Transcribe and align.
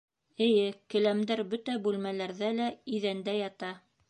Эйе, 0.45 0.63
келәмдәр 0.93 1.43
бөтә 1.53 1.77
бүлмәләрҙә 1.87 2.51
лә 2.61 2.73
иҙәндә 2.97 3.39
ята 3.43 3.73